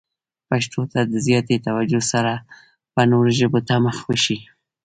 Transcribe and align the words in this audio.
پښتو 0.49 0.81
ته 0.91 0.99
د 1.11 1.13
زیاتې 1.25 1.55
توجه 1.67 2.01
سره 2.11 2.33
به 2.93 3.01
نورو 3.11 3.29
ژبو 3.39 3.59
ته 3.67 3.73
مخه 3.85 4.03
وشي. 4.09 4.37